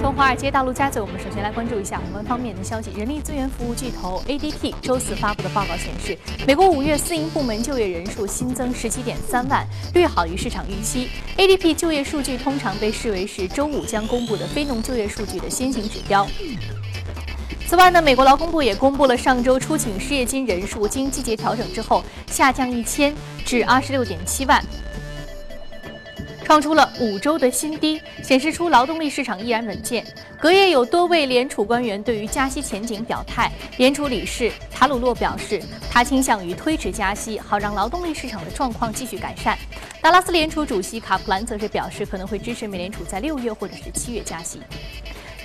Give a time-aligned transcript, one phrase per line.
[0.00, 2.90] 从华尔街到陆家嘴，我们首先来关注一下宏观方面的消息。
[2.96, 11.10] 人力资源服务巨头 ADP 周四发布的报告显示，美国五月私营部门就业人数新增十七点三万，略好于市场预期。
[11.36, 16.26] ADP 就业数据通常被视为是周五将公布的非农就业数据的先行指标。
[17.66, 23.14] 此外呢，美国劳工部也公布了上周初请失业金人数，经季节调整之后下降一千
[23.44, 24.64] 至二十六点七万。
[26.50, 30.04] 创出了五周的新低，显示出劳动力市场依然稳健。
[30.40, 39.56] 隔夜有多位联储官员对于加息前景表态，联储理事塔鲁洛表示，他倾向于推迟加息，好让劳动力市场的状况继续改善。
[40.02, 44.58] 达拉斯联储主席卡普兰则是表示，可能会支持美联储在六月或者是七月加息。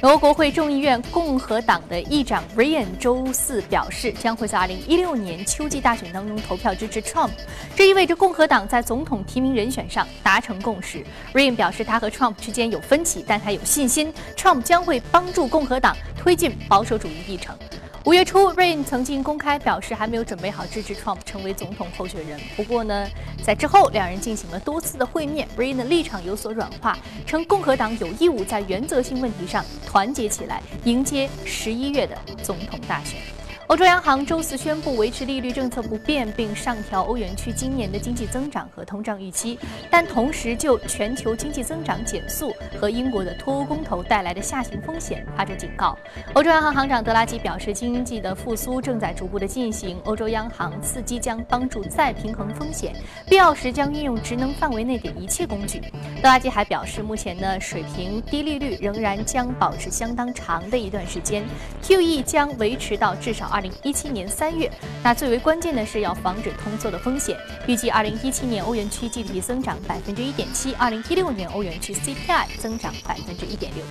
[0.05, 7.31] 美国国会众议院共和党的议长 Ryan 周四表示，将会在2016年秋季大选当中投票支持 Trump，
[7.75, 11.03] 这意味着共和党在总统提名人选上达成共识。
[11.33, 17.57] Ryan 表示，他和 Trump 之间有分歧，但他有信心 Trump 将会帮助共和党推进保守主义议程。
[18.05, 22.39] 五月初，Rain 曾经公开表示还没有准备好支持 Trump 成为总统候选人。
[22.55, 23.09] 不过呢，
[23.43, 26.95] 在之后两人进行了多次的会面，Rain 的立场有所软化，
[27.25, 33.19] 称共和党有义务在原则性问题上团结起来，迎接十一月的总统大选。
[33.67, 39.57] 欧洲央行周四宣布维持利率政策不变，并上调欧元区今年的经济增长和通胀预期，
[39.89, 45.97] 但同时就全球经济增长减速和英国的脱欧公投带来的下行风险发出警告。
[46.35, 52.93] 欧洲央行行长德拉吉表示，经济的复苏正在逐步的进行，欧洲央行刺激将帮助再平衡风险，
[53.27, 55.81] 必要时将运用职能范围内的一切工具。
[56.21, 61.43] 德拉吉还表示，目前的水平低利率仍然将保持相当长的一段时间
[61.81, 63.54] ，QE 将维持到至少。
[63.55, 64.69] 二零一七年三月，
[65.01, 67.37] 那最为关键的是要防止通缩的风险。
[67.65, 73.81] 预计二零一七年欧元区 GDP 增长百分之一点七，二零一六年欧元区 CPI 增长百分之一点六。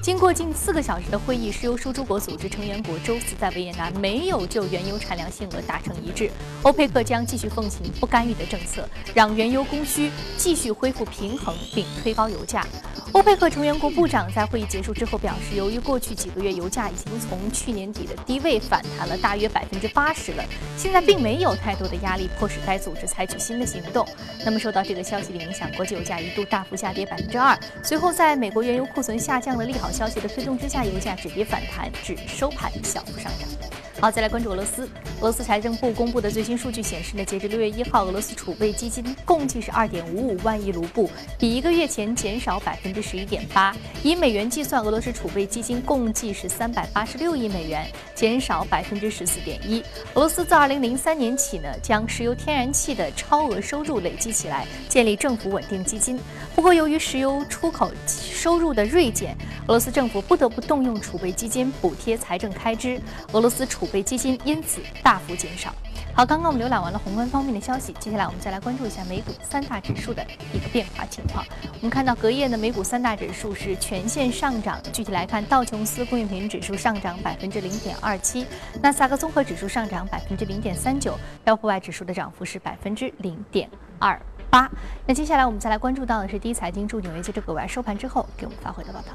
[0.00, 6.30] 经过近四个小时的会议，石油输出国组织成员国周四在维也纳没有就原油产量限额达成一致。
[6.62, 12.66] 欧佩克将继续奉行不干预的政策，让原油供需继续恢复平衡，并推高油价。
[13.12, 20.44] 欧佩克成员国部长在会议结束之后表示，由于过去几个月油价已经从去年底的低位反弹了大约百分之八十了，
[20.76, 24.06] 现在并没有太多的压力迫使该组织采取新的行动。
[24.44, 27.58] 那么，受到这个消息的影响，国际油价一度大幅下跌百分之二。
[27.82, 33.71] 随后，在美国原油库存下降的利好消息的推动之下，油价止跌反弹，至收盘小幅上涨。
[34.02, 34.82] 好，再来关注俄罗斯。
[35.20, 41.08] 俄罗斯财政部公布的最新数据显示呢，截至六月一号，俄罗斯储备基金共计是二点五五万亿卢布，
[41.38, 43.72] 比一个月前减少百分之十一点八。
[44.02, 49.78] 以美元计算，俄罗斯储备基金共计是三百八十六亿美元，减少百分之十四点一。
[50.14, 56.18] 俄罗斯自二零零三年起呢，将石油天然气的超额收入累积起来，建立政府稳定基金。
[56.56, 59.36] 不过，由于石油出口收入的锐减，
[59.68, 63.00] 俄罗斯政府不得不动用储备基金补贴财政开支。
[63.30, 65.72] 俄罗斯储备基金因此大幅减少。
[66.14, 70.22] 好，刚刚我们浏览完了宏观方面的消息，接下来我们再来关注一下美股三大指数的
[70.52, 71.42] 一个变化情况。
[71.74, 78.46] 我们看到隔夜的美股三大指数是全线上涨，具体来看，道琼斯工业平均指数上涨百分之零点二七，
[78.82, 84.20] 纳斯达克综合指数上涨百分之零点三九，标普百指数的涨幅是百分之零点二
[84.50, 84.70] 八。
[85.06, 89.14] 那接下来我们再来关注到的是第一财经驻纽约记者葛外收盘之后给我们发回的报道。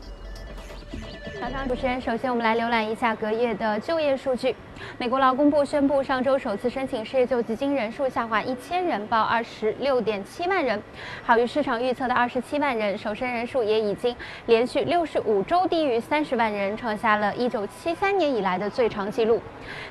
[1.40, 4.56] 早上，主持人，首先我们来浏览一下隔夜的就业数据。
[4.98, 10.82] 美国劳工部宣布，上周首次申请失业救济金人数下滑一千人，报二十六点七万人，
[11.24, 12.98] 好于市场预测的二十七万人。
[12.98, 14.16] 首申人数也已经
[14.48, 19.40] 连续六十五周低于三十万人，创下了一九七三年以来的最长纪录。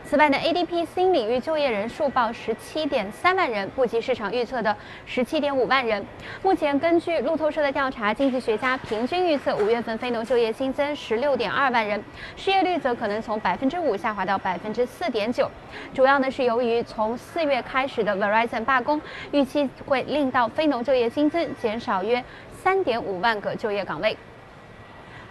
[0.05, 6.05] 此外呢，ADP 新领域就业人数报十七点三万人，不及市场预测的十七点五万人。
[6.43, 12.01] 目前根据路透社的调查，经济学家平均预测五月份非农就业新增十六点二万人，
[12.37, 14.67] 失业率则可能从百分之五下滑到百分。
[14.77, 15.51] 之四点九，
[15.95, 19.01] 主要呢是由于从四月开始的 Verizon 罢工，
[19.33, 24.15] 预期会令到非农就业新增减少约三点五万个就业岗位。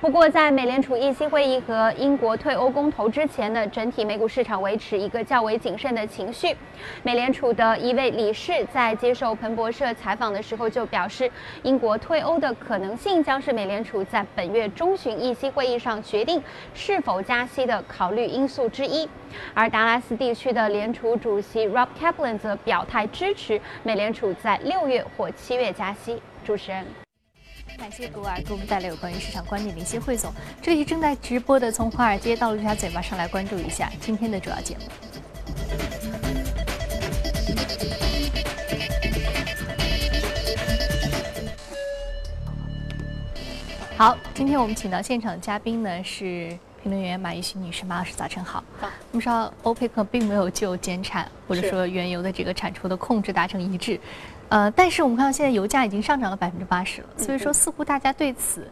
[0.05, 6.55] 不过，在美联储议息会议和英国退欧公投之前呢，整体美股市场维持一个较为谨慎的情绪。
[7.01, 11.29] 美联储的一位理事在接受彭博社采访的时候就表示，
[11.63, 16.39] 英国退欧的可能性将是美联储在本月中旬议息会议上决定
[16.75, 19.09] 是否加息的考虑因素之一。
[19.55, 26.21] 而达拉斯地区的联储主席 Rob Kaplan 则表态支持美联储在六月或七月加息。
[26.43, 27.04] 主持人。
[27.77, 30.33] 感谢古尔给我们带来有关于市场观点的一些汇总。
[30.61, 34.83] 这里是正在直播的，从华尔街到陆家嘴，巴上来关注一下今天的主要节目。
[43.97, 48.63] 好，今天我们请到现场嘉宾呢是评论员马玉新女士，马老师早晨好。
[48.79, 53.99] 好，我们知道欧佩克并没有就减产或者说原油的这个产出的控制达成一致，
[54.49, 58.67] 呃，但是我们看到现在油价已经上涨了百分之八十了，所以说似乎大家对此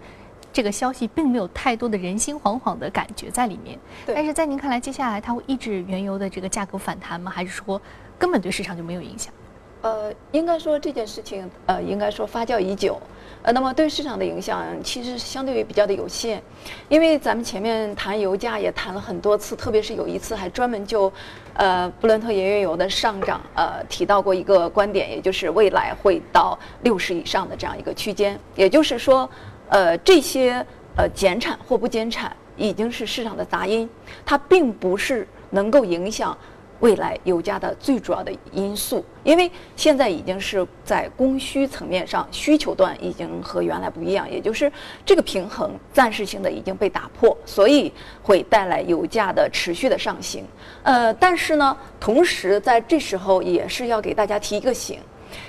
[0.52, 3.80] 这个消息并没有太多的人心惶惶的感觉在里面。
[4.06, 7.32] 对但是在您看来，接下来它会抑制原油的这个价格反弹吗？
[7.32, 7.82] 还是说
[8.20, 9.34] 根本对市场就没有影响？
[9.82, 13.02] 呃，应该说这件事情，呃，应该说发酵已久，
[13.44, 16.42] 呃，那么对市场的影响其实相对于比较的有限，
[16.88, 21.12] 因为咱们前面谈油价也谈了很多次，特别是有一次还专门就，
[21.56, 29.30] 呃，布伦特原油油的上涨，呃，提到过一个观点，也就是未来会到六十以上的这样一个区间，也就是说，
[29.68, 33.90] 呃，这些呃减产或不减产已经是市场的杂音，
[34.26, 36.38] 它并不是能够影响。
[36.84, 44.70] 未来油价的最主要的因素，因为现在已经是在供需层面上，需求端已经和原来不一样，也就是
[45.06, 47.90] 这个平衡暂时性的已经被打破，所以
[48.22, 50.44] 会带来油价的持续的上行。
[50.84, 55.00] 呃，但是呢，同时在这时候也是要给大家提一个醒，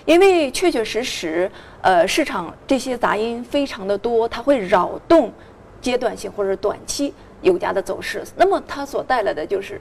[0.04, 1.50] 因为确确实实，
[1.82, 5.32] 呃，市场这些杂音非常的多，它会扰动
[5.80, 9.80] 阶段性或者短期油价的走势，那么它所带来的就是。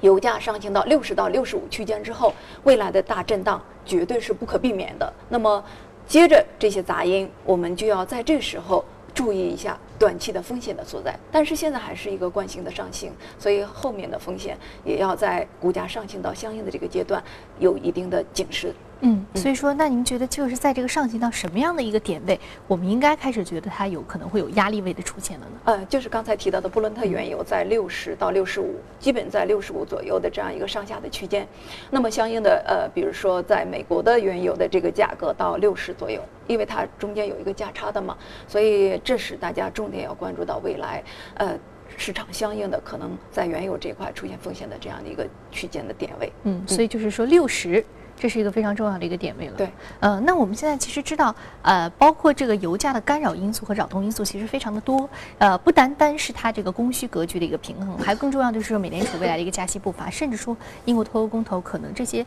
[0.00, 2.32] 油价上行到六十到六十五区间之后，
[2.64, 5.12] 未来的大震荡绝对是不可避免的。
[5.28, 5.62] 那么，
[6.06, 8.84] 接着这些杂音，我们就要在这时候
[9.14, 11.18] 注意一下短期的风险的所在。
[11.32, 17.22] 但是现在还是一个惯性的上行，所以后面的风险也要在股价上行到相应的这个阶段
[17.58, 18.74] 有一定的警示。
[19.00, 25.60] 嗯，所以说，那您觉得就是在这个上行到什么样的一个点位，我们应该开始觉得它有可能会有压力位的出现了呢？
[25.64, 31.46] 呃，就是刚才提到的布伦特原油在六十到六十五，基本在六十五左右的这样一个上下的区间。
[31.90, 38.16] 那么相应的，呃，比如说在美国的原油的这个价格到六十左右，因为它中间有一个价差的嘛，
[38.46, 41.02] 所以这是大家重点要关注到未来，
[41.34, 41.58] 呃。
[41.96, 47.84] 市场相应的可能在原油这块出现风险的这样的一个区间的点位，嗯，所以就是说六十。
[48.18, 49.56] 这是一个非常重要的一个点位了。
[49.56, 49.70] 对，
[50.00, 62.26] 呃，那我们现在其实知道，呃，包括这个油价的干扰因素和扰动因素其实非常的多，呃，不单单是它这个供需格局的一个平衡，还更重要的是美联储未来的一个加息步伐，甚至说英国脱欧公投，可能这些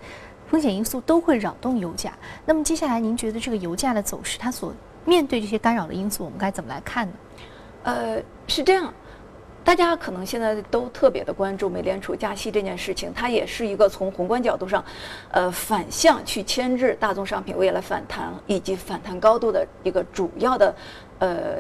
[0.50, 2.14] 风险因素都会扰动油价。
[2.46, 4.74] 那么接下来您觉得这个油价的走势，它所
[5.06, 7.14] 面对这些干扰的因素，我们该怎么来看呢？
[7.84, 8.94] 呃，是这样。
[9.63, 14.84] 大家可能现在都特别的关注美联储加息这件事情，它也是一个从宏观角度上，
[15.30, 20.75] 呃，反向去牵制大宗商品未来反弹以及反弹高度的一个主要的
[21.19, 21.58] 呃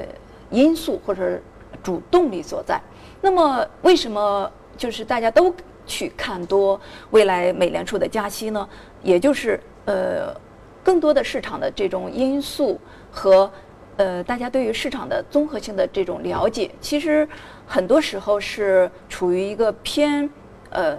[0.49, 1.39] 因素或者
[1.83, 2.81] 主动力所在。
[3.21, 5.53] 那么，为什么就是大家都
[5.85, 6.79] 去看多
[7.11, 8.67] 未来美联储的加息呢？
[9.03, 10.35] 也就是呃，
[10.83, 12.79] 更多的市场的这种因素
[13.11, 13.49] 和。
[13.97, 17.27] 呃，大家对于市场的综合性的这种了解，其实
[17.65, 20.29] 很多时候是处于一个偏
[20.69, 20.97] 呃。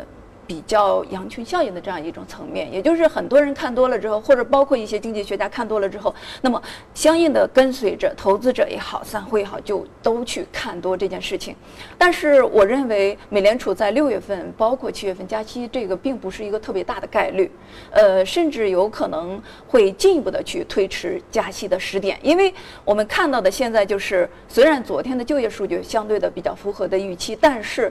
[0.53, 6.63] 比较羊群效应的这样一种层面，也就是很多人看多了之后，或者包括一些经济学家看多了之后，那么
[6.93, 11.57] 相应的跟随着投资者也好，散户也好，就都去看多这件事情。
[11.97, 17.51] 但是我认为，美联储在六月份，包括七月份加息，这个并不是一个特别大的概率，
[17.91, 22.53] 呃，甚至有可能会进一步的去推迟加息的时点，因为
[22.85, 27.91] 我们看到的现在就是，虽然昨天的就业数据相对的比较符合的预期，但是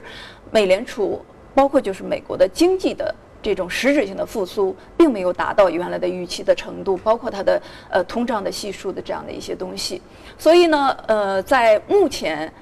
[0.52, 1.20] 美联储。
[1.54, 10.00] 包括就是美国的经济的这种实质性的复苏，并没有达到原来的预期的程度，包括它的呃通胀的系数的这样的一些东西。
[10.38, 12.52] 所以呢，呃，在目前，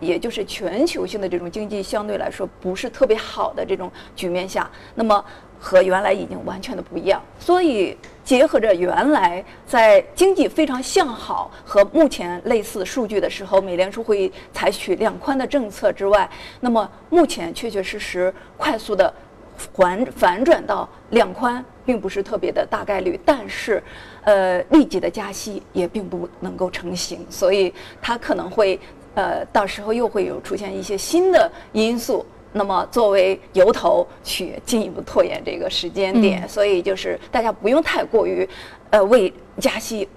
[0.00, 5.24] 也就是全球性的这种经济相对来说不是特别好的这种局面下，那么
[5.60, 7.22] 和原来已经完全的不一样。
[7.38, 16.28] 所以结合着原来在经济非常向好和目前类似数据的时候，美联储会采取量宽的政策之外，
[16.60, 19.12] 那么目前确确实实快速的。
[19.74, 23.80] 反反转到量宽，并不是特别的大概率，但是，
[24.24, 28.80] 呃，立即的加息也并不能够成型，所以它可能会，
[29.14, 38.48] 呃，到时候又会有出现一些新的因素，那么作为由头去进一步拖延这个时间点，所以就是大家不用太过于，
[38.90, 40.08] 呃，为加息。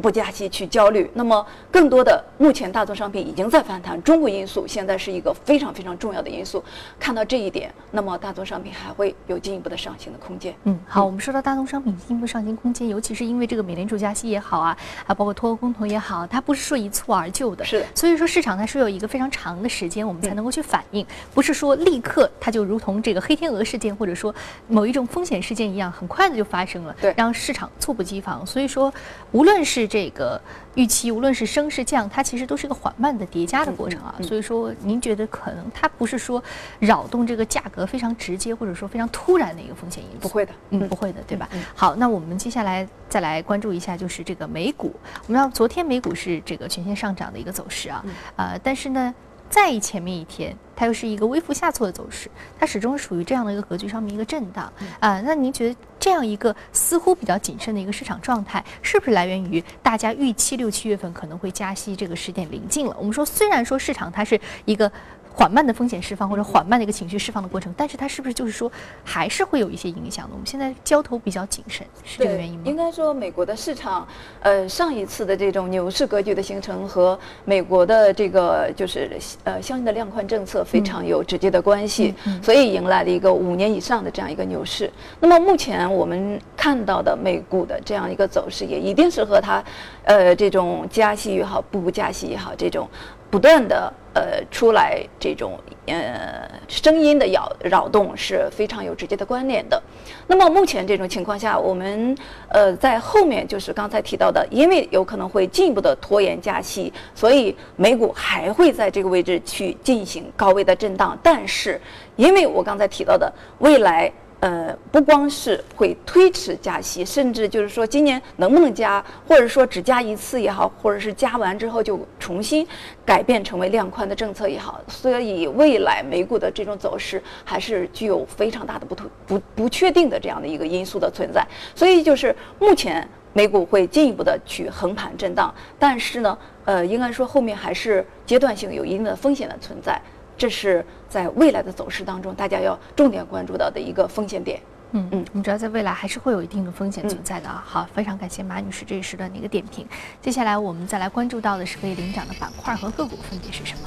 [0.00, 6.62] 不加息去焦虑，那么更多的目前大宗商品已经在反弹，中国因素现在是一个非常非常重要的因素。
[6.98, 10.54] 看到这一点，那么大宗商品还会有进一步的上行的空间。
[10.64, 14.76] 嗯，好，我们说到大宗商品进一步上行空间，尤其是因为这个美联储加息也好啊，
[15.06, 17.64] 啊，包括脱欧公投也好，它不是说一蹴而就的。
[17.64, 17.86] 是的。
[17.94, 24.32] 所以说市场它是有一个非常长的时间，我们才能够去反应，不是说立刻它就如同这个黑天鹅事件或者说
[24.68, 28.46] 某一种风险事件一样，很快的就发生了，对，让市场猝不及防。
[28.46, 28.92] 所以说，
[29.32, 30.40] 无论是这个
[30.74, 34.14] 预期，无论是升是降，它其实都是一个缓慢的叠加的过程啊。
[34.22, 36.42] 所以说，您觉得可能它不是说
[36.78, 40.18] 扰动这个价格非常直接，或者说非常突然的一个风险因素？
[40.20, 41.48] 不会的，嗯，不会的，对吧？
[41.74, 44.94] 好，那我们接下来再来关注一下，就是这个美股。
[45.26, 48.04] 我们知道昨天美股是这个全线上涨的一个走势啊，
[48.36, 49.14] 呃，但是呢。
[49.50, 52.30] 在前面一天，它又是一个微幅下挫的走势，
[52.60, 55.22] 它始终属于这样的一个格局上面一个震荡啊。
[55.22, 62.96] 那您觉得这样一个似乎比较谨慎的一个市场状态，是不是来源于大家预期六七月份可能会加息这个时点临近了？
[62.98, 64.90] 我们说，虽然说市场它是一个。
[65.38, 68.68] 缓慢的风险释放或者缓慢的一个情绪释放的过程，但是它是不是就是说
[69.04, 70.30] 还是会有一些影响的？
[70.32, 72.62] 我们现在交投比较谨慎，是这个原因吗？
[72.64, 74.04] 应该说，美国的市场，
[74.40, 84.90] 呃，上一次的这种牛市格局的形成和美国的这个就是呃相应的量宽政策非常有直接的关系，所以迎来了一个五年以上的这样一个牛市。
[85.20, 89.62] 那么目前我们看到的美股的这样一个走势，也一定是和它，
[90.02, 92.88] 呃，这种加息也好，不加息也好，这种。
[93.30, 95.56] 不断的呃出来这种
[95.86, 99.80] 呃声音的扰扰动是非常有直接的关联的。
[100.26, 102.16] 那么目前这种情况下，我们
[102.48, 111.16] 呃在后面就是刚才提到的，因为有可能会进一步的拖延加息，所以美股还会在这个位置去进行高位的震荡。
[111.22, 111.80] 但是
[112.16, 114.12] 因为我刚才提到的未来。
[114.40, 122.64] 呃，不光是会推迟加息，甚至就是说今年能不能加，或者说只加一次也好，或者是加完之后就重新
[123.04, 128.94] 改变成为量宽的政策也好，所以未来美股的这种走势还是具有非常大的不
[129.26, 131.44] 不不确定的这样的一个因素的存在。
[131.74, 140.00] 所以就是目前美股会进一步的去横盘震荡，但是呢，呃，应该说后面还是阶段性有一定的风险的存在。
[140.38, 144.60] 这是在未来的走势当中，大家要重点关注到的一个风险点。
[144.92, 147.62] 嗯嗯，我们知道在未来还是会有一定的风险存在的啊。
[147.66, 149.84] 好，非常感谢马女士这一时段的一个点评。
[150.22, 153.82] 接下来我们再来关注到的是可以领涨的板块和个股分别是什么？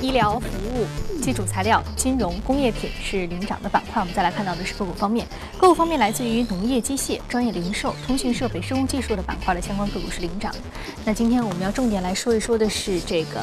[0.00, 0.86] 医疗服务、
[1.20, 4.00] 基础材料、金融、工业品是领涨的板块。
[4.00, 5.26] 我们再来看到的是个股方面，
[5.58, 10.54] 个股方面来自于农业机械、专业零售、通讯设备、生物技术的板块的相关个股是领涨。
[11.04, 13.40] 那今天我们要重点来说一说的是这个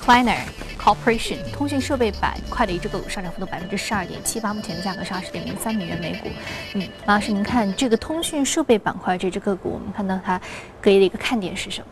[0.00, 0.38] Cliner
[0.80, 6.28] Corporation 通讯设备板块的一只个股上涨幅度百分之十二点七八，目前的价格是二十点零三美元每股。
[6.74, 10.40] 嗯，马老师，您看这个通讯设备板块这只个股，我们看到它
[10.80, 11.86] 隔夜的一个看点是什么？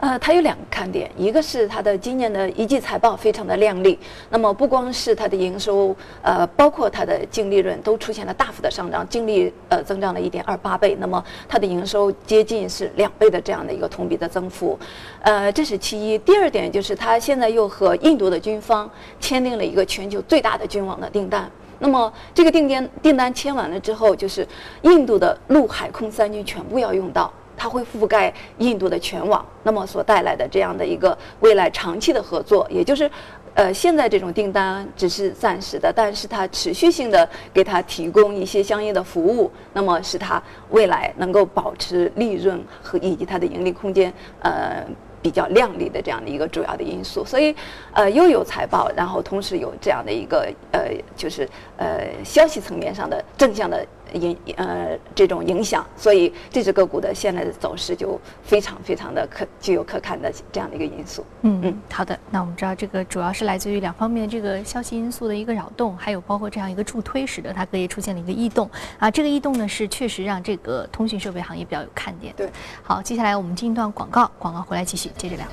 [0.00, 3.98] 呃，它有两个看点，一个是它的今年的一季财报非常的靓丽，
[4.30, 14.78] 那么不光是它的营收，呃，包括它的净利润都出现了大幅的上涨，净利呃增长了一点二八倍，那么它的营收接近是两倍的这样的一个同比的增幅，
[15.20, 16.16] 呃，这是其一。
[16.16, 18.90] 第二点就是它现在又和印度的军方
[19.20, 24.48] 签订了一个全球最大的军网的订单，那么这个订单订单签完了之后，就是
[24.80, 27.30] 印度的陆海空三军全部要用到。
[27.60, 33.10] 它会覆盖印度的全网，那么所带来的这样的一个未来长期的合作，也就是，
[33.52, 44.82] 呃，现在这种订单只是暂时的，但是它持续性的给它提供一些相应的服务，那么使它未来能够保持利润和以及它的盈利空间，呃。
[45.22, 47.54] 比较靓丽的这样的一个主要的因素，所以，
[47.92, 61.24] 呃，又有财报，然后同时有这样的一个呃，就是呃消息层面上的正向的影呃这种影响，所以这只个股的现在的走势就非常非常的可具有可看的这样的一个因素。
[61.42, 69.10] 嗯嗯，好的，那我们知道这个主要是来自于两方面这个消息因素的一个扰动，还有包括这样一个助推，使得它隔夜出现了一个异动啊。
[69.10, 72.34] 这个异动呢是确实让这个通讯设备行业比较有看点。
[72.36, 72.48] 对，
[72.82, 75.10] 好，接下来我们进一段广告，广告回来继续。
[75.16, 75.46] 接着聊。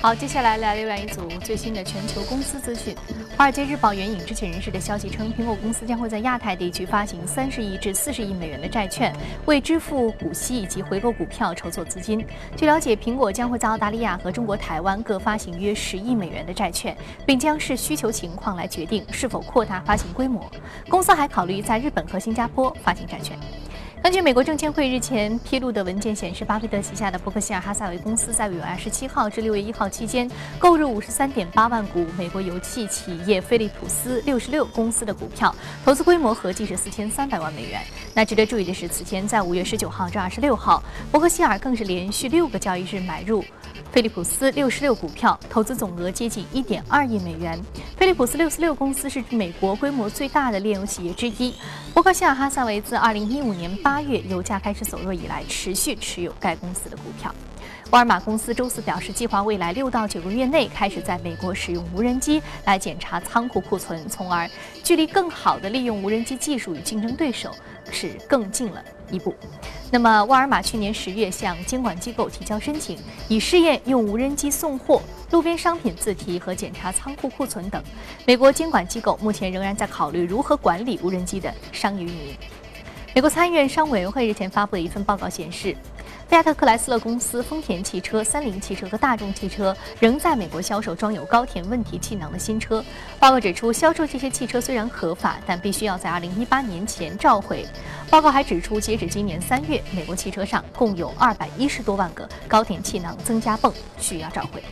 [0.00, 2.94] 好，接下来来浏览一组最新的全球公司资讯。
[3.36, 9.14] 华尔街日报援引知情人士的消息称，苹果公司将会在亚太地区发行三十亿至四十亿美元的债券，
[9.46, 12.24] 为支付股息以及回购股票筹措资金。
[12.56, 16.96] 据了解，苹果将会在澳大利亚和中国台湾各发行约十亿美元的债券，
[17.26, 20.48] 并将视需求情况来决定是否扩大发行规模。
[20.88, 23.36] 公司还考虑在日本和新加坡发行债券。
[24.00, 37.82] 根据美国证监会日前披露的文件显示，巴菲特旗下的伯克希尔哈撒韦公司在五月二十七号至六月一号期间购入五十三点八万股美国油气企业菲利普斯六十六公司的股票，投资规模合计是四千三百万美元。
[38.14, 43.44] 那值得注意的是，此前在五月十九号至二十六号，伯克希尔更是连续六个交易日买入。
[43.90, 47.58] 菲利普斯六十六股票投资总额接近一点二亿美元。
[47.96, 51.54] 菲利普斯六十六公司是美国规模最大的炼油企业之一。
[51.94, 57.34] 伯克希尔哈撒韦自二零一五年八月油价开始走弱以来，持续持有该公司的股票。
[57.90, 64.46] 沃尔玛公司周四表示，计划未来六到九个月内开始在美国使用无人机来检查仓库库存，从而
[64.84, 67.50] 距离更好的利用无人机技术与竞争对手
[67.90, 69.34] 是更近了一步。
[69.90, 77.82] 那么，沃尔玛去年十月向监管机构提交申请，以试验用无人机送货、路边商品自提和检查仓库库存等。
[78.26, 82.36] 美国监管机构目前仍然在考虑如何管理无人机的商业运营。
[83.18, 85.74] 美国参议院商务委员会日前发布的一份报告显示。
[86.28, 92.80] 菲亚特克莱斯勒公司、丰田汽车、三菱汽车和大众汽车仍在美国销售装有高田问题气囊的新车。
[93.18, 97.66] 报告指出，销售这些汽车虽然合法，但必须要在2018年前召回。
[98.08, 104.62] 报告还指出，截止今年三月，美国汽车上共有210多万个高田气囊增加泵需要召回。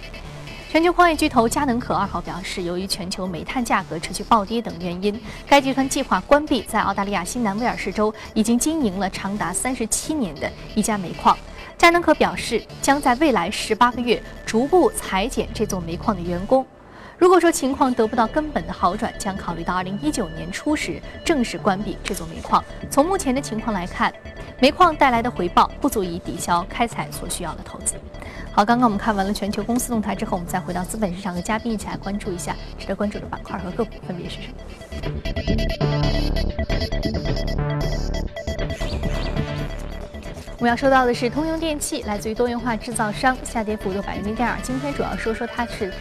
[0.69, 11.37] 全球矿业巨头佳能可二号表示，由于全球煤炭价格持续暴跌等原因，该集团计划关闭在澳大利亚新南威尔士州已经经营了长达三十七年的一家煤矿。
[11.79, 16.67] 佳能可表示，将在未来十八个月逐步裁减这座煤矿的员工。
[17.17, 22.63] 如果说情况得不到根本的好转，将考虑到二零一九年初时正式关闭这座煤矿。
[22.91, 24.13] 从目前的情况来看，
[24.61, 27.95] 煤矿带来的回报不足以抵消开采所需要的投资。
[28.57, 34.55] 好，刚刚我们看完了全球公司动态之后，我们再回到资本市场，和嘉宾一起来关注一下值得关注的板块和个股分别是什么。
[40.57, 44.59] 我们要说到的是通用电气，来自于多元化制造商，下跌幅度百分之零点二。
[44.63, 45.93] 今天主要说说它是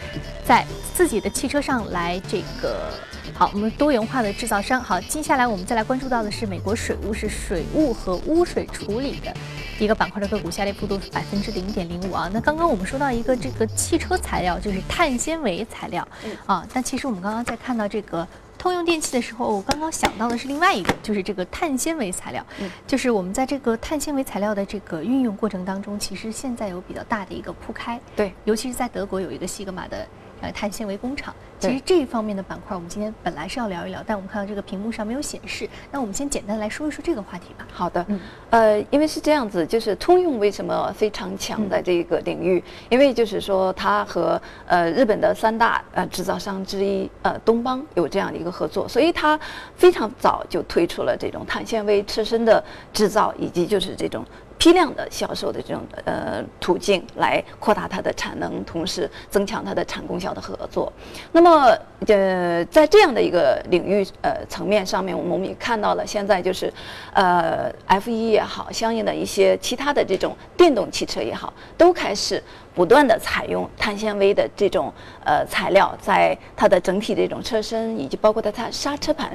[0.46, 2.90] 在自己的汽车上来这个。
[3.38, 4.82] 好，我们多元化的制造商。
[4.82, 9.34] 好，接下来我们再来关注到的是美国水务，是水务和污水处理的
[9.78, 12.30] 一个板块的个股，下跌幅度是百分之零点零五啊。
[12.34, 16.08] 那刚刚我们说到一个这个汽车材料，就是碳纤维材料
[16.46, 18.26] 啊，但其实我们刚刚在看到这个
[18.58, 22.42] 通用电气的时候，我刚刚想到的是另外一个，就是这个碳纤维材料，
[22.88, 30.08] 就是我们在这个碳纤维材料的这个运用过程当中，其实现在有比较大的一个铺开，对，尤其是在德国有一个西格玛的。
[30.42, 35.68] 呃，碳纤维工厂，其实这一方面的板块，我们今天本来是要聊一聊，但我们看到这个屏幕上没有显示。
[35.92, 37.66] 那我们先简单来说一说这个话题吧。
[37.72, 42.62] 好的，嗯，呃，因为是这样子，就是通用为什么非常强在这个领域？
[42.90, 49.40] 因为就是说，它和呃日本的三大呃制造商之一呃东邦有这样的一个合作，所以它
[49.76, 54.24] 非常早就推出了这种碳纤维车身的制造，以及就是这种。
[54.58, 60.92] 批量的销售的这种呃途径来扩大它的产能，同时增强它的产供销的合作。
[61.32, 66.72] 那么呃，在这样的一个领域呃层面上面，我们也看到了现在就是
[67.14, 72.42] 呃 F 一也好，相应的一些其他的这种电动汽车也好，都开始。
[72.76, 74.92] 不断的采用碳纤维的这种
[75.24, 79.32] 呃材料，在它的整体的这种车身以及包括它它刹车盘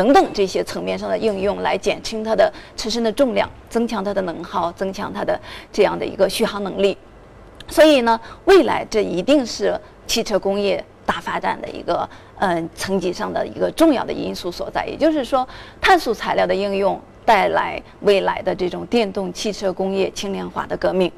[0.00, 5.38] 等等这些层面上的应用，来减轻它的车身的重量，增强它的能耗，增强它的
[5.70, 6.96] 这样的一个续航能力。
[7.68, 12.08] 所以呢，未来这一定是汽车工业大发展的一个
[12.38, 14.86] 嗯层级上的一个重要的因素所在。
[14.86, 15.46] 也就是说，
[15.82, 21.12] 碳素材料的应用带来未来的这种电动汽车工业轻量化的革命。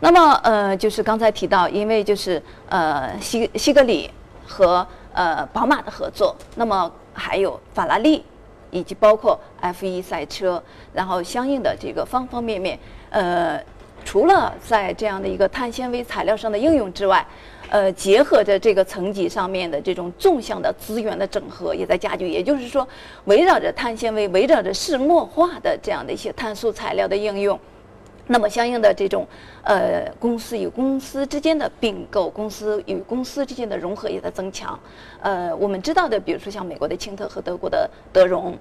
[0.00, 4.10] 那么，呃，就是刚才提到，因为就是呃，西西格里
[4.46, 8.22] 和呃宝马的合作，那么还有法拉利，
[8.70, 12.78] 以及包括 F1 赛车，然后相应的这个方方面面，
[13.10, 13.60] 呃，
[14.04, 17.26] 除了在这样的一个碳纤维材料上的应用之外，
[17.68, 22.28] 呃，结合着这个层级上面的这种纵向的资源的整合，也在加剧。
[22.28, 22.86] 也就是说，
[23.24, 27.58] 围绕着碳纤维，围绕着石墨化的这样的一些碳素材料的应用。
[28.28, 29.24] 那么，相应的这种，
[29.62, 34.76] 呃，公司与公司之间的并购，公司与公司之间的融合也在增强。
[35.20, 38.58] 呃，我们知道的，比如说像美国的清特和德国的德荣，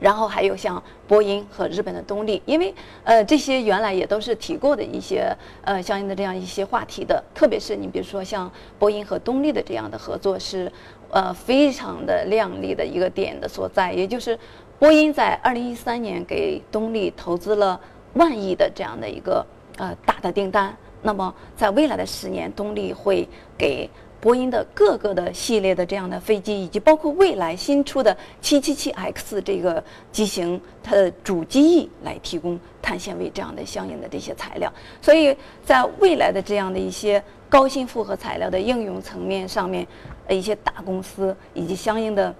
[0.00, 5.32] 然后还有像波音和日本的东丽，因为呃，这些原来也都是提过的一些
[5.64, 7.22] 呃相应的这样一些话题的。
[7.32, 10.70] 特别是你比如说像波音和东丽的这样的合作是
[11.12, 14.36] 呃非常的亮丽的一个点的所在，也就是
[14.80, 17.80] 波音在二零一三年给东丽投资了。
[18.14, 19.44] 万亿的这样的一个
[19.76, 23.88] 呃大的订单，那么在未来的十年，动力会给
[24.20, 34.72] 波音的各个的系列的这样的飞机，以及包括未来新出的七七七 X 这个机型，它的主机翼来提供碳纤维这样的相应的这些材料。
[35.00, 39.84] 所以在未来的这样的一些高新复合材料的应用层面上面，
[40.28, 42.32] 一些大公司以及相应的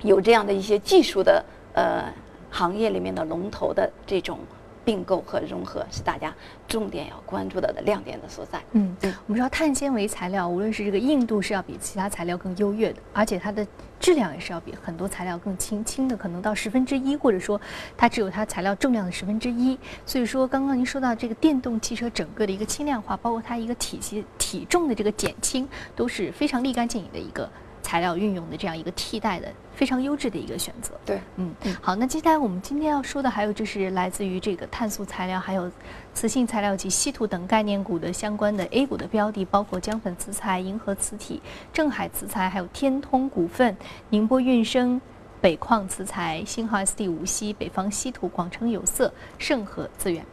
[0.00, 1.44] 有这样的一些技术的
[1.74, 2.12] 呃
[2.50, 4.40] 行业里面的龙头的这种。
[4.84, 6.34] 并购和融合是大家
[6.66, 8.62] 重点要关注的的亮点的所在。
[8.72, 13.66] 嗯，我们知道碳纤维材料，无论是这个硬度是要比其他材料更优越的，而且它的
[14.00, 17.60] 质量也是要比很多材料更轻，轻的可能到十分之一，或者说
[17.96, 19.78] 它只有它材料重量的十分之一。
[20.04, 27.48] 所以说，刚刚您说到这个电动汽车整个的一个轻量化，包括它一个体积体重的这个减轻，都是非常立竿见影的一个。
[27.92, 30.94] 材料运用的这样一个替代的非常优质的一个选择。
[31.04, 35.70] 对，嗯，好，那接下来我们今天要说的还有就是来自于这个碳素材料、还有
[36.14, 43.76] 磁性材料及稀土等概念股的相关的 A 股的标的，包括江粉磁材、银河磁体、正海磁材，还有天通股份、
[44.08, 44.98] 宁波运生、
[45.42, 50.24] 北矿磁材、新浩 SD 无锡、北方稀土、广成有色、盛和资源。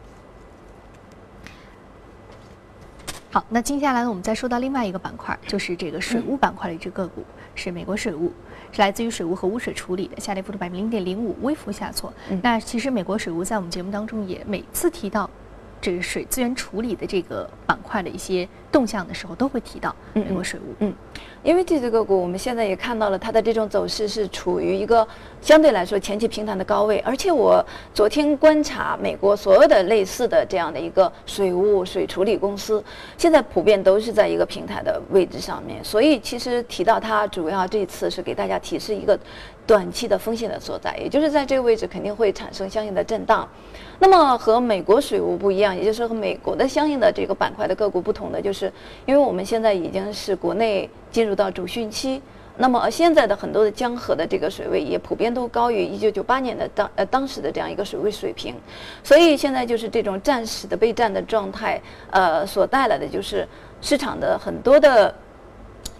[3.31, 8.33] 好，那接下来呢，我们再说到另外一个板块，就是这个水务板块的一只个股，是美国水务，
[8.71, 12.11] 是来自于水务和污水处理的，下跌幅度百分之零点零五，微幅下挫。
[12.41, 15.29] 那其实美国水务在我们节目当中也每次提到。
[15.81, 20.75] 这个水资源处理的这个板块的一些动向的时候，都会提到美国水务。
[20.79, 20.93] 嗯，
[21.43, 25.07] 因为这只个股，我们现在也看到了它的这种走势是处于一个
[25.41, 32.83] 相对来说前期平台的高位，而且我昨天观察美国所有的类似的这样的一个水务水处理公司，
[33.17, 35.83] 现在普遍都是在一个平台的位置上面。
[35.83, 39.17] 所以其实提到它，主要这次是给大家提示一个
[39.69, 43.47] 短期的风险的所在，也就是在这个位置肯定会产生相应的震荡。
[43.99, 48.73] 那么和美国水务不一样，也就是和美国的相应的这个板块的个股不同的，就是
[49.05, 52.19] 因为我们现在已经是国内进入到主汛期，
[52.57, 58.55] 那么现在的很多的江河的这个水位也普遍都高于一九九八年的当呃当时的这样一个水位水平，
[59.03, 61.79] 所以现在就是这种暂时的备战的状态，
[62.09, 63.47] 呃，所带来的就是
[63.83, 65.13] 市场的很多的。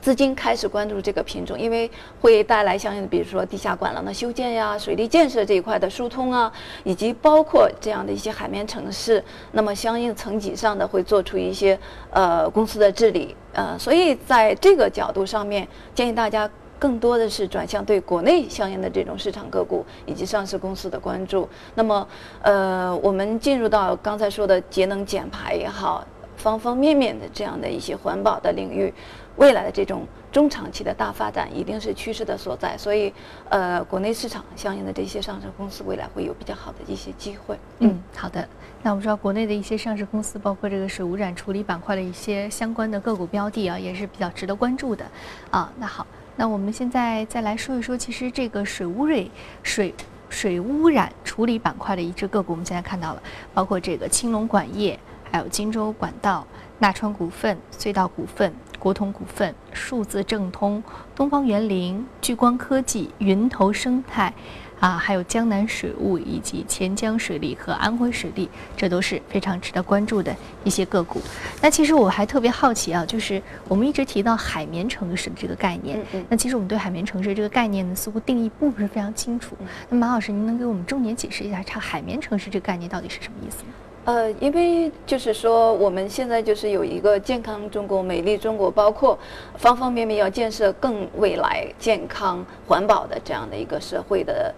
[0.02, 1.90] 资金开始关注这个品种，因为
[2.22, 6.52] 会带来相应的，比如说地下管廊的修建呀、水利建设这一块的疏通啊，
[6.84, 11.78] 以及包括这样的一些海绵城市，那么相应层级上的会做出一些
[12.12, 21.48] 呃公司的治理，呃，所以在这个角度上面，建议大家更多的是转向对国内相应的这种市场个股以及上市公司的关注。
[21.76, 22.08] 那么，
[22.42, 26.08] 呃，我们进入到刚才说的节能减排也好，
[26.38, 28.94] 方方面面的这样的一些环保的领域。
[29.36, 33.13] 未来的这种中长期的大发展一定是趋势的所在，所以，
[33.50, 37.58] 呃，国内市场相应的这些上市公司未来会有比较好的一些机会。
[37.80, 38.48] 嗯，好的。
[38.84, 45.06] 那我们知道国内的一些上市公司，包括这个水污染处理板块的一些相关的个股标的啊，也是比较值得关注的。
[45.52, 49.32] 啊，那好，那我们现在再来说一说，其实这个水污水
[49.63, 49.94] 水
[50.30, 55.00] 水污染处理板块的一只个股，我们现在看到了，包括这个青龙管业，
[55.32, 56.46] 还有荆州管道、
[56.78, 58.54] 纳川股份、隧道股份。
[58.80, 60.82] 国统股份、数字正通、
[61.15, 64.34] 东方园林、聚光科技、云投生态，
[64.80, 71.22] 啊，还有江南水务以及钱江水利和安徽水利，这都是非常值得关注的一些个股。
[71.62, 79.58] 那其实我还特别好奇啊，就是我们一直提到海绵城市的这个概念，那其实我们对海绵城市这个概念呢，似乎定义并不是非常清楚。
[79.89, 83.74] 那马老师，您能给我们重点解释一下，这海绵城市这个概念到底是什么意思吗？
[84.10, 89.15] 呃，因为就是说，我们现在就是有一个健康中国、美丽中国，包括
[89.56, 94.52] 方方面面要建设更未来健康环保的这样的一个社会的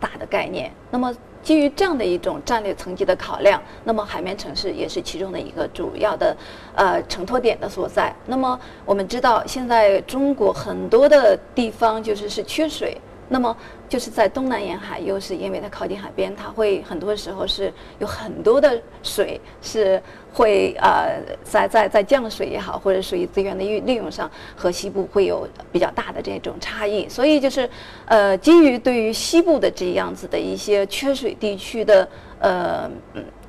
[0.00, 0.72] 大的概念。
[0.90, 6.34] 那么，基于这样的一种战略层级的考量，那么海绵城市也是其中的一个主要的
[6.74, 8.10] 呃承托点的所在。
[8.24, 12.96] 那么，我们知道现在中国很多的地方就是是缺水。
[13.28, 13.56] 那么
[13.88, 20.00] 就是在东南沿海，又是因为它靠近海边，它会很多时候是有很多的水是
[20.32, 27.08] 会呃在在在降水也好，或者水资源的利利用上和西部会有比较大的这种差异。
[27.08, 27.68] 所以就是
[28.06, 32.08] 呃基于对于西部的这样子的一些缺水地区的
[32.40, 32.90] 呃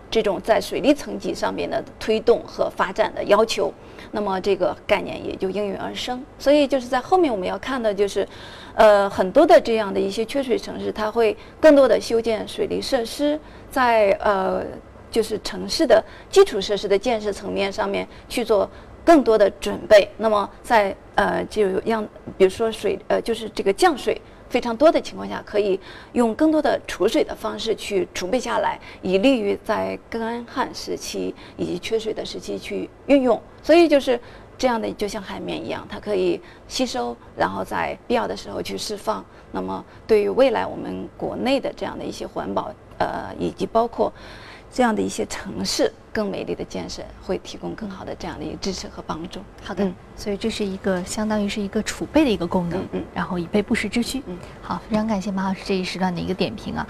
[0.10, 3.74] 这种在水利层级上面的推动和发展的要求。
[4.16, 8.26] 那么这个概念也就应运而生，所以就是在后面我们要看的就是，
[8.74, 13.38] 呃，很多的这样的一些缺水城市，它会更多的修建水利设施，
[13.70, 14.64] 在呃
[15.12, 18.70] 就是城市的基础设施的建设层面上面去做
[19.04, 20.10] 更多的准备。
[20.16, 22.02] 那么在呃就让
[22.38, 24.20] 比如说水呃就是这个降水。
[24.56, 25.78] 非常多的情况下，可以
[26.14, 33.38] 用更多的储水的方式去储备下来，以利于在干旱时期以及缺水的时期去运用。
[33.62, 34.18] 所以就是
[34.58, 36.40] 这样的，就像海绵一样，它可以
[36.70, 39.22] 吸收，然后在必要的时候去释放。
[39.52, 44.10] 那么对于未来我们国内的这样的一些环保，呃，以及包括
[44.76, 49.40] 这样的一些城市更美丽的建设，会提供更好的这样的一个支持和帮助。
[49.64, 54.22] 好的，所以这是一个相当于是一个储备的一个功能，嗯，然后以备不时之需。
[54.26, 56.86] 嗯，好，非常感谢马老师这一时段的一个点评啊。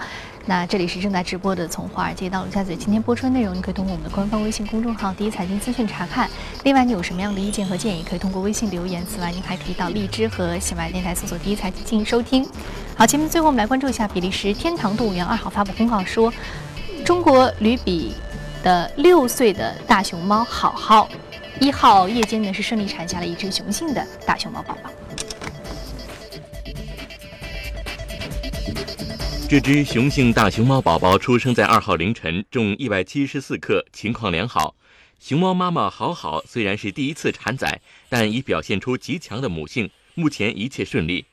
[0.46, 6.28] 那这里是正在直播的，从华尔街到陆家嘴，今天播出的内容，你可以通过我们的官方微信公众号“第一财经资讯”查看。
[6.64, 9.06] 另外，你有什么样的意见和建议，可以通过微信留言。
[9.06, 12.44] 此外，您还可以到荔枝和喜马拉雅电台搜索“第一财经”进行收听。
[12.96, 16.32] 好，节目最后我们来关注一下比利时天堂动物园二号发布公告说。
[17.06, 18.12] 中国吕比
[18.64, 21.08] 的六岁的大熊猫好好，
[21.60, 24.90] 一号夜间呢是顺利产下了一只雄性的大熊猫宝宝。
[29.48, 34.74] 这只雄性大熊猫宝宝出生在二号凌晨，重一百七十四克，情况良好。
[35.20, 41.26] 熊猫妈妈好好虽然是第一次产崽，但已表现出极强的母性，目前一切顺利。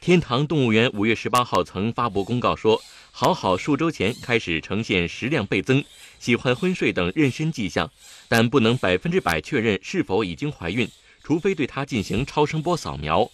[0.00, 2.80] 天堂动物园五月十八号曾发布公告说。
[3.20, 5.84] 好好数周前开始呈现食量倍增、
[6.20, 7.90] 喜欢昏睡等妊娠迹象，
[8.28, 10.88] 但不能百分之百确认是否已经怀孕，
[11.24, 13.28] 除非对它进行超声波扫描。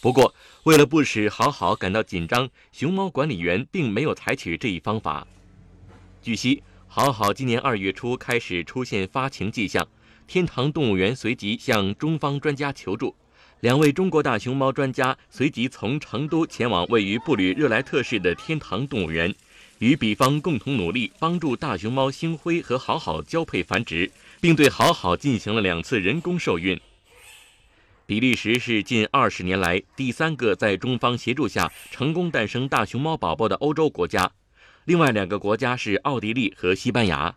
[0.00, 5.26] 不过，为了不使好好感到紧张，熊猫管理员并没有采取这一方法。
[6.22, 9.84] 据悉，好好今年二月初开始出现发情迹象，
[10.28, 13.12] 天堂动物园随即向中方专家求助。
[13.60, 19.34] 两位中国大熊猫专家随即从成都前往位于布吕热莱特市的天堂动物园，
[19.78, 24.10] 与比方共同努力，帮助大熊猫星辉和好好交配繁殖，
[24.42, 26.78] 并对好好进行了两次人工受孕。
[28.04, 34.30] 比利时是近二十年来第三个在中方协助下成功诞生大熊猫宝宝的欧洲国家，
[34.84, 37.34] 另外两个国家是奥地利和西班牙。